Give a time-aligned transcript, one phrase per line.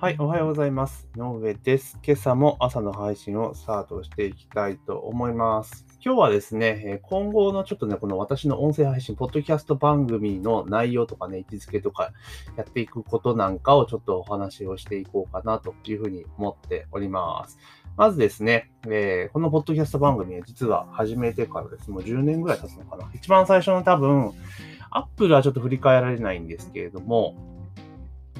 [0.00, 1.06] はい、おはようございます。
[1.14, 1.98] 井上です。
[2.02, 5.84] 今朝も朝の配信をスタートしていきたいと思います。
[6.02, 12.12] 今日はですね、今後のちょっとね、この私の音声配信、ポッドキャスト番組の内容とかね、位置づけとか
[12.56, 17.58] やっていくことなんかをちょっとお話をしていこうかなというふうに思っております。
[17.98, 21.90] まずですね、えーこのポッドキャスト番組は実は始めてからです。
[21.90, 23.10] もう10年ぐらい経つのかな。
[23.12, 24.32] 一番最初の多分、
[24.90, 27.49] アップルはちょっと振り返られないんですけれども、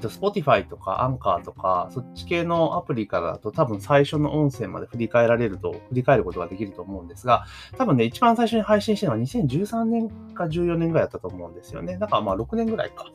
[0.00, 7.44] と Spotify とか Anchor とか、そっち系のアプリからだと多分最初の音声まで振り返られると、振り返ることができると思うんですが、
[7.76, 11.98] 多分ね、一番最初に配信したのは2013年か14年ぐらいだったと思うんですよね。
[11.98, 13.06] だからまあ6年ぐらいか。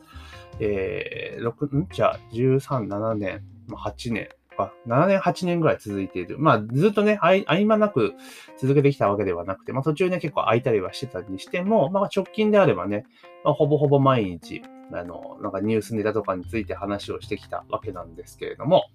[0.58, 1.88] えー、6、ん？
[1.92, 6.38] じゃあ13、7年、8年か、7年、8年ぐらい続いている。
[6.38, 8.14] まあずっとね、合間なく
[8.58, 13.04] 続けてきたわけではなくて、まあ途中ね、結構空いたりはしてたにしても、まあ直近であればね、
[13.44, 14.62] まあ、ほぼほぼ毎日、
[14.92, 18.86] あの、なんかニュースネタとかについて話をしてきたわけなんですけれども、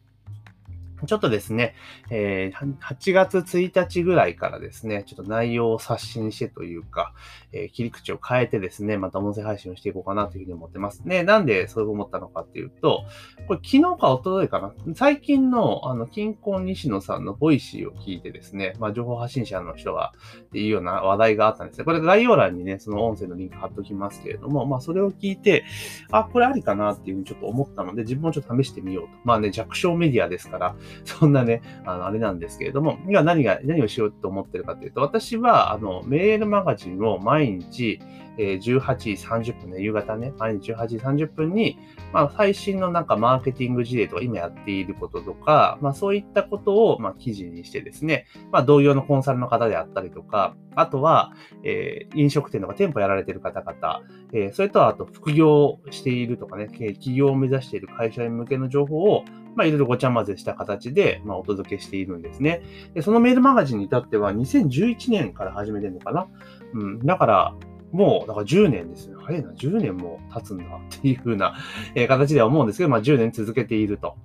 [1.05, 1.75] ちょっとですね、
[2.09, 7.13] え8月1日ぐらいからですね、ちょっと内容を刷新してというか、
[7.52, 11.02] え切り口を変えてですね、また音声配信をしていこうかなというふうに思ってます。
[11.05, 13.03] ね、なんでそう思ったのかっていうと、
[13.47, 21.85] これ昨日か一昨日かな、最近の、あの、キンコン西野さんの Voicy を聞いてですね、まあ、情報発信者の人が、っていうような話題があったんですね。
[21.85, 25.63] これ概要欄にね、その音声のリンク貼っときますけれども、まあ、それを聞いて、
[26.11, 29.11] あ、これありかなっていうふうにちょっと思ったので、自分もちょっと試してみようと。
[29.23, 30.75] まあね、弱小メディアですから、
[31.06, 38.00] そんなね、あの、あれなんですけれども、今何が、何をしようと思ってるかというと、私は、あの、メールマガジンを毎日、
[38.42, 39.11] えー18時
[39.53, 41.78] 30分ね、夕方ね、毎日18時30分に、
[42.11, 54.02] まあ、最新のなんかマーケティング事例とか、今やっていることとか、まあ、そういったことを、まあ、記事にしてですね、まあ、同様のコンサルの方であったりとか、あとは、えー飲食店とか店舗やられている方々、
[54.34, 59.23] えーそれとはあと副業しているとかね、えー起業を目指している会社員向けの情報を、
[59.56, 62.62] まあ、いろいろごちゃ混ぜした形で、まあ、お届けしているんですね。
[62.94, 66.28] で、そのメールマガジンに至っては2011年から始めてるのかな。
[66.73, 67.00] うん。
[67.00, 67.56] だから、
[67.91, 69.16] もう、だから10年ですね。
[69.19, 71.56] 早いな、10年も経つんだっていうふうな、
[71.96, 74.16] え形では思うんですけど、まあ10年続けていると。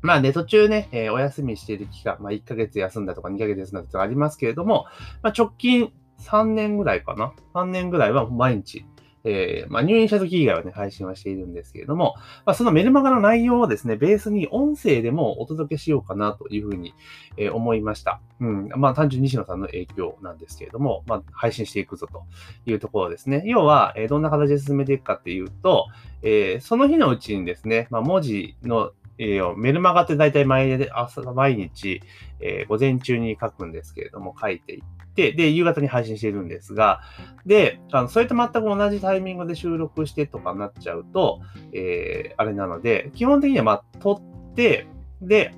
[0.00, 4.86] まあね、途中ね、えーお休みしている期間、まあ1ヶ月休んだとか2ヶ月休んだとかありますけれども、
[5.22, 8.84] まあ直近3年ぐらいかな ?3 年ぐらいは毎日、
[9.24, 12.14] えーまあ入院した時以外はね、配信はしているんですけれども、
[12.46, 16.94] まあそのメルマガの内容をですね、ベースに音声でもお届けしようかなというふうに、
[17.36, 18.20] えー思いました。
[18.40, 18.68] うん。
[18.76, 22.22] まあ単純に西野さんの影響なんですけれども、まあ配信していくぞと
[22.66, 23.42] いうところですね。
[23.46, 25.86] 要は、えーどんな形で進めていくかっていうと、
[26.22, 32.02] えーその日のうちにですね、まあ文字のえーメルマガって大体毎朝毎日、
[32.40, 34.82] えー午前中に書くんですけれども、書いていっ
[35.14, 37.00] て、で、夕方に配信しているんですが、
[37.44, 41.40] で、あのそれと全く同じタイミングで収録してとかなっちゃうと、
[41.72, 44.86] えーあれなので、基本的にはまあ、撮って、
[45.20, 45.54] で、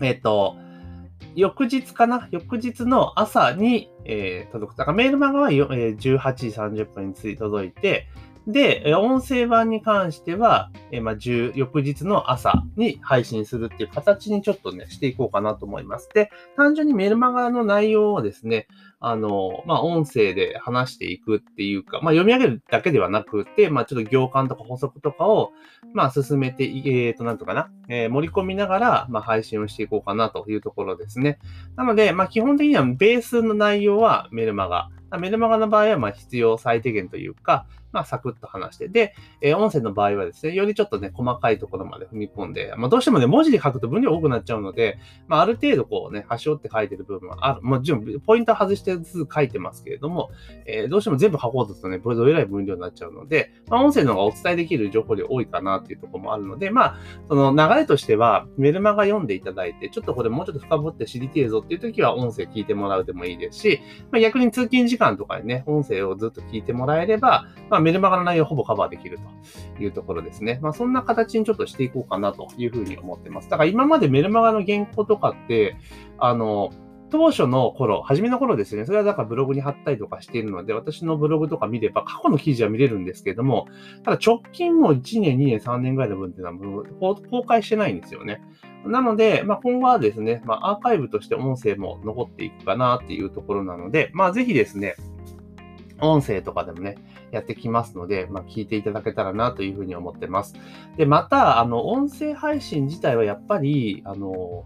[0.00, 0.56] えっ、と、
[1.34, 2.28] 翌日かな？
[2.30, 4.76] 翌日の朝に、えー届く。
[4.76, 8.06] だからメールマガは、えー18時30分につい届いて、
[8.48, 11.16] で、音声版に関しては、えまあ、
[11.54, 16.08] 翌日の朝に配信するっていう形にちょっとね、していこうかなと思います。
[16.14, 18.66] で、単純にメルマガの内容をですね、
[19.00, 25.52] あの、まあ、音声で話していくっていうか、まあ、読み上げるだけではなくて、まあ、ちょっと行間とか補足とかを、
[25.94, 31.38] まあ、進めてい、えーと、なんとかな、えー盛り込みながら、まあ、配信をしていこうかなというところですね。
[31.76, 34.88] なので、まあ、基本的にはベースの内容はメルマガ。
[35.18, 38.88] メルマガの場合は、まあ、必要最低限というか、まあ、サクッと話して。
[38.88, 47.62] で、えー音声の場合はですね、よりちょっとね、細かいところまで踏み込んで、まあ、どうしてもね、文字で書くと分量多くなっちゃうので、まあ、ある程度こうね、端折って書いてる部分はある。
[47.62, 50.30] もちろん、ポイント外してずつ書いてますけれども、
[50.66, 56.96] えーどうしても全部書こうとするとね、どれぐらい分量になっちゃうので、まあ、音声の方がお伝えできる情報量多いかなっていうところもあるので、まあ、
[57.28, 69.18] その流れとしては、メルマガ読んでいただいて、ちょっとこれもうちょっと深掘って知りてえぞっていう時は音声聞いてもらうでもいいですし、まあ、逆に通勤時間とかにね、音声をずっと聞いてもらえれば、まあ、メルマガの内容をほぼカバーできる
[69.76, 70.58] というところですね。
[70.62, 73.50] まあ、そんな形にちょっとしていこうかなというふうに思ってます。
[73.50, 75.76] だから今までメルマガの原稿とかって、
[76.18, 76.70] あの、
[77.10, 78.84] 当初の頃、初めの頃ですね。
[78.84, 83.66] それはだからブログに貼ったりとかしているので、私のブログとか見れば過去の記事は見れるんですけれども、
[84.04, 88.42] ただ直近も1年、2年、3年ぐらいの分っていうのは公公開してないんですよね。
[88.84, 94.94] なので、まあ、今後はですね、まあ、アーカイブとして音声も残っていくかなっていうところなので、まあ、ぜひですね、
[96.00, 96.96] 音声とかでもね、
[97.30, 100.54] やってきますので、まあ、聞いていただけたらなというふうに思ってます。
[100.96, 104.64] で、また、あの、音声配信自体はやっぱり、あの、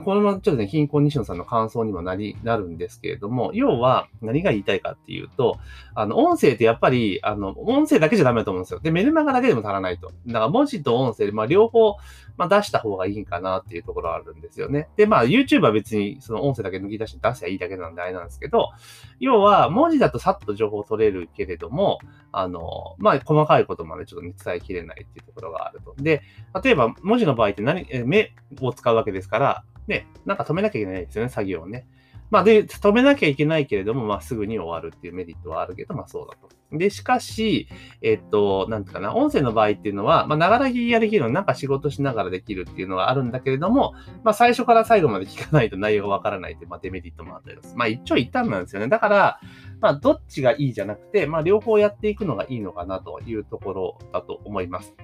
[0.00, 5.58] このままちょっとね、貧困西野さんの感想にもなり、なるんですけれども、要は何が言いたいかっていうと、
[5.94, 8.80] あの、音声ってやっぱり、あの、音声だけじゃダメだと思うんですよ。
[8.80, 10.12] で、メルマガだけでも足らないと。
[10.26, 11.96] だから文字と音声、まあ両方、
[12.36, 14.88] まあ出した方がいいかなっていうところあるんですよね。
[14.96, 18.70] で、まあ YouTube は別にその音声だけ抜き出して出せばいいだけなんであれなんですけど、
[19.20, 21.98] 要は文字だとさっと情報を取れるけれども、
[22.32, 25.94] あの、まあ細かいことまでちょっと、伝えきれないっていうところがあると。
[25.98, 26.22] で、
[26.62, 31.86] 例えば文字の場合って何、目を使うわけですから、ね、なんか止めなきゃいけないですよね、作業をね。
[32.32, 36.48] まあ、で、止めなきゃいけないけれども、まあ、すぐに終わるっていうメリットはあるけど、まあ、そうだと。
[36.78, 37.68] で、しかし、
[38.00, 43.92] えっと、なんていうかな、音声の場合っていうのは、まあ、ながら聞きができるの、なんか仕事しながらできるっていうのがあるんだけれども、
[44.24, 47.76] まあ、最初から最後まで聞かないと内容がわからないって、まあ、デメリットもあったりです。
[47.76, 48.88] まあ、一長一短なんですよね。
[48.88, 49.40] だから、
[49.82, 54.94] まあ、どっちがいいじゃなくて、まあ、両方やっていくのがいいのかなというところだと思います。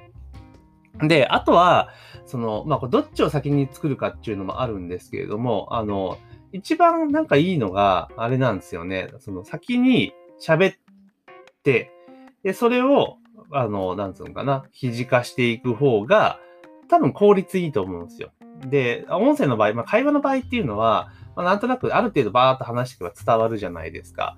[1.06, 1.90] で、あとは、
[2.24, 6.18] その、まあ、どっちを先に作るかっていうのもあるんですけれども、あの、
[6.52, 9.08] 一番なんかいいのが、あれなんですよね。
[9.20, 10.76] その先に喋っ
[11.62, 11.90] て、
[12.42, 13.18] で、それを、
[13.50, 16.40] あの、なんつうのかな、肘化していく方が、
[16.88, 18.32] 多分効率いいと思うんですよ。
[18.66, 24.36] で、音声の場合、まあ、会話の場合っていうのは、まあ、なんとなくある程度バーっと話していけば伝わるじゃないですか。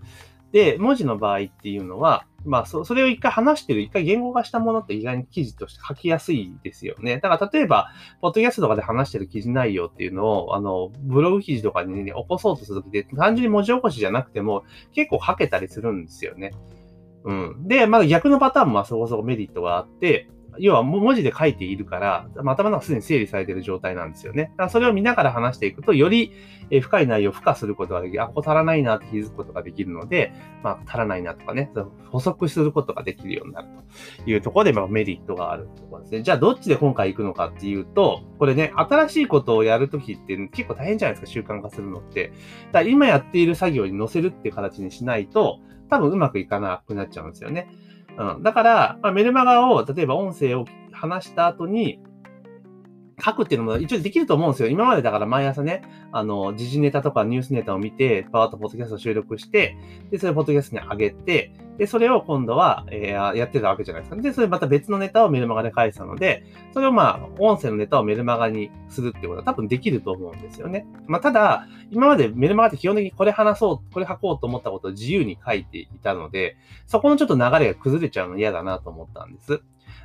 [0.52, 7.18] で、文字の場合っていうのは、まあ、そそれを一回話してる、一回言語化したものって意外に記事として書きやすいですよね。
[7.18, 16.52] だから例えば、ポッドキャストとかで話してる記事内容っていうのを、あの、ブログ記事とかに、ね、起こそうとするときで、単純に文字起こしじゃなくても、結構書けたりするんですよね。
[17.24, 17.68] うん。
[17.68, 24.44] で、まだ逆のパターンもそこそこメリットがあって、要は文字で書いているから、頭の中すでに整理されている状態なんですよね。
[24.44, 26.32] だからそれを見ながら話していくと、より
[26.80, 28.22] 深い内容を付加することができる。
[28.22, 30.32] あ、ここ足らないなって気づくことができるので、
[30.62, 31.70] まあ、足らないなとかね、
[32.10, 33.68] 補足することができるようになる
[34.24, 36.22] というところで、まあ、メリットがあるところですね。
[36.22, 42.32] じゃあ、どっちで今回行くのかっていうと、これね、新しいことをやるときって結構大変じゃないですか、習慣化するのって。
[42.72, 47.68] だから今やっている作業に載せるっていう形にしないと、多分うまくいかなくなっちゃうんですよね。
[48.18, 48.42] うん。
[48.42, 52.00] だから、まあ、メルマガを、例えば音声を話した後に、
[53.22, 54.68] 書くっていうのも一応できると思うんですよ。
[54.68, 59.76] 今までだから毎朝ね、あの、時事ネタとかニュースネタを見て、パワーとポッドキャストを収録して、
[60.10, 64.20] で、それをポッドキャストに上げて、で、それを今度は、えー、やってたわけじゃないですか。
[64.20, 66.44] で、それまた別のネタをメルマガで返したので、
[66.74, 70.86] それをまあ、音声のネタをメルマガにするってことは多分できると思うんですよね。
[71.06, 79.62] まあ、ただ、今までメルマガって基本的にこれ話そう、これ書こうと思ったことを自由に書いていたので、そこのちょっと流れが崩れちゃうの嫌だなと思ったんです。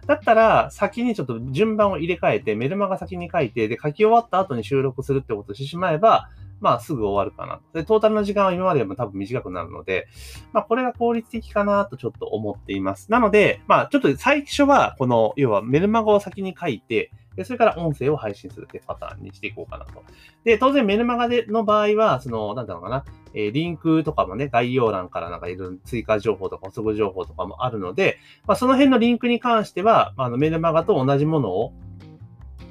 [0.08, 6.30] だったら、先にちょっと順番を入れ替えて、メルマガ先に書いて、で、書き終わった後に収録するってことをしてしまえば、
[6.62, 7.62] まあ、すぐ終わるかな。
[7.74, 10.08] で、トータルの時間は今までも多分短くなるので、
[10.54, 13.12] まあ、これが効率的かなとちょっと思っています。
[13.12, 20.04] なので、まあ、ちょっと最初は、この、要はメルマガを先に書いて、で、それから音声を配信するってパターンにしていこうかなと。
[20.46, 23.04] で、当然メルマガでの場合は、その、なんだろうかな、
[23.34, 28.18] えー、リンクとかもね、概要欄からなんかいろいろ追加情報とか補足情報とかもあるので、
[28.48, 31.74] まあ、その辺のリンクに関しては、まああのメルマガと同じものを、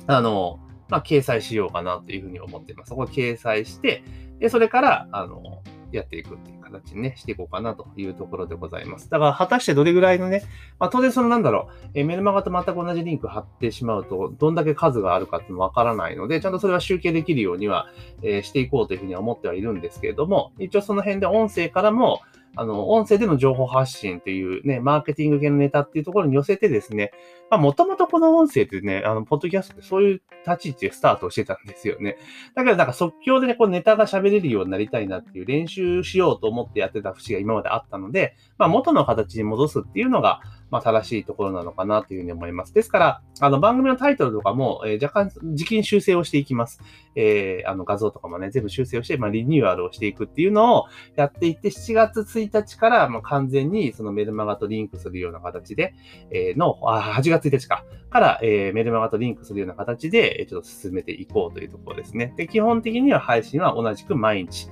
[0.07, 0.59] あの、
[0.89, 2.91] まあ、掲載しようかなというふうに思っています。
[2.91, 4.03] そこを掲載して、
[4.39, 9.09] で、それから、あの、やっていくっていう形にね、していこうかなというところでございます。
[9.09, 10.43] だから、果たしてどれぐらいのね、
[10.79, 17.87] まあ、当然そのなんだろう、えメルマガと全く同じリンク貼ってしまうと、どんだけ数があるかっていうのわからないので、ちゃんとそれは集計できるようには、
[18.23, 22.21] えー、していこうというふうには思ってはいるんですけれども、一応その辺で音声からも、
[22.57, 27.13] あの、音声での情報発信というね、マーケティング系のネタっていうところに寄せてですね、
[27.51, 32.17] まあ、もともとこの音声ってね、あの、ポッドキャストってそういう立ち位置でスタートしてたんですよね。
[32.55, 40.41] だけどなんか即興でね、こうネタが喋れるようになりたいなっていう練習しようと思ってやってた節が今まであったので、まあ、元の形に戻すっていうのが、
[40.71, 42.75] まあ、正しいところなのかなというふうに思います。
[42.75, 46.81] ですから、あの、番組のタイトルとかも、えー、若干、時期に修正をしていきます。
[47.17, 55.95] えー、あの、画像とかもね、全部修正をして、まあ、リニューアルをしていくっていうのをやっていって、7月1日から、まあ、完全にそのメルマガとリンクするような形で、
[56.31, 62.33] えー、の、あ、8月1日か、から、えー、メルマガとリンクするような形で、えちょっと進めていこうというところですね。
[62.37, 64.69] で、基本的には配信は同じく毎日、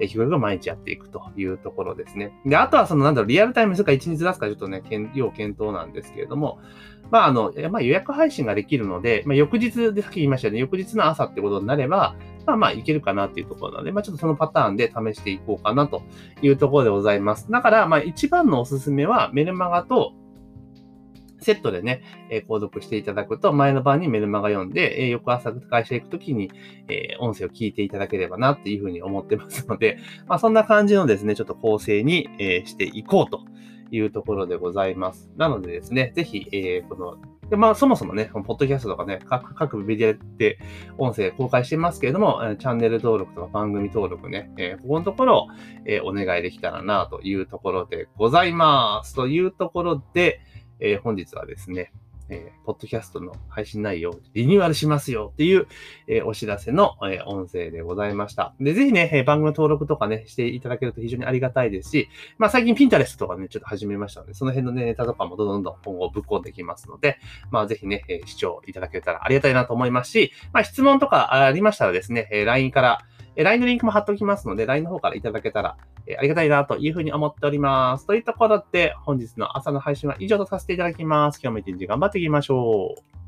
[0.00, 2.32] え日頃が毎日やっていくというところですね。
[2.44, 4.82] で、あとはそのなんだろう、リアルタイムするか1日出すかちょっとね、
[5.14, 6.58] 要検討なんですけれども、
[7.10, 16.02] まああの、まあ予約配信ができるので、まあ翌日でさっき言いましたよね、翌日の朝ってことになれば、まあまあいけるかなっていうところなので、まあちょっとそのパターンで試していこうかなと
[16.42, 17.50] いうところでございます。
[17.50, 20.14] だから、まあ一番のおすすめはメルマガと
[21.40, 26.50] セットでね、えー、購読していただくと、前の晩にメルマガ読んで、えー、翌朝会社行くときに、
[26.88, 33.40] えー、音声を聞いていただければなっていうふうに思ってますので、まあ、そんな感じのですね、ちょっと構成に、えしていこうと
[33.90, 35.30] いうところでございます。
[35.36, 37.16] なのでですね、ぜひ、えこの
[37.48, 40.58] で、まあ、そもそもね、ポッドキャストとかね、各、各メディアで
[40.98, 45.46] 音声公開してますけれども、チャンネル登録とか番組登録ね、えー、ここのところ、
[45.84, 49.14] えー、お願いできたらなというところでございます。
[49.14, 50.40] というところで、
[50.80, 51.92] えー、本日はですね、
[52.28, 55.66] えー、ポッドキャストの配信内容を、リニューアルしますよっていう、
[56.08, 58.54] えー、お知らせの、えー、音声でございました。
[58.60, 67.18] で、ぜひね、え、番組登録とかね、していただけると非常にありがたいですし、まあ最近ピンタレスとかね、ちょっと始めましたので、その辺の、ね、ネタとかもどんどんどん今後ぶっ込んできますので、
[67.50, 72.98] まあぜひね、え、視聴いただけたらありがたいなと思いますし、まあ質問とかありましたらですね、え、LINE から、
[73.36, 75.76] え LINE のリンクも貼っておきますので、LINE の方からいただけたら、
[76.06, 78.06] えありがたいなというふうに思っております。
[78.06, 81.40] といったところで、本日の朝の配信は以上とさせていただきます。
[81.42, 83.25] 今日も一日頑張っていきましょう。